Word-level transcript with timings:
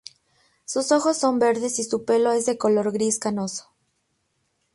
Sus 0.65 0.91
ojos 0.91 1.17
son 1.19 1.37
verdes 1.37 1.77
y 1.77 1.83
su 1.83 2.05
pelo 2.05 2.31
es 2.31 2.47
de 2.47 2.57
color 2.57 2.91
gris 2.91 3.19
canoso. 3.19 3.71